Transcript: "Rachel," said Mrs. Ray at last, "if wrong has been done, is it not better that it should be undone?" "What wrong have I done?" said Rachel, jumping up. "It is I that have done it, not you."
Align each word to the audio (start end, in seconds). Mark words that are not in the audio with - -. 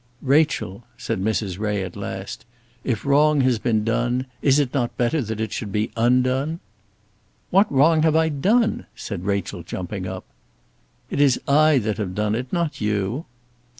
"Rachel," 0.23 0.83
said 0.97 1.21
Mrs. 1.21 1.59
Ray 1.59 1.83
at 1.83 1.95
last, 1.95 2.43
"if 2.83 3.05
wrong 3.05 3.41
has 3.41 3.59
been 3.59 3.83
done, 3.83 4.25
is 4.41 4.57
it 4.57 4.73
not 4.73 4.97
better 4.97 5.21
that 5.21 5.39
it 5.39 5.53
should 5.53 5.71
be 5.71 5.91
undone?" 5.95 6.59
"What 7.51 7.71
wrong 7.71 8.01
have 8.01 8.15
I 8.15 8.29
done?" 8.29 8.87
said 8.95 9.25
Rachel, 9.25 9.61
jumping 9.61 10.07
up. 10.07 10.25
"It 11.11 11.21
is 11.21 11.39
I 11.47 11.77
that 11.83 11.97
have 11.99 12.15
done 12.15 12.33
it, 12.33 12.51
not 12.51 12.81
you." 12.81 13.25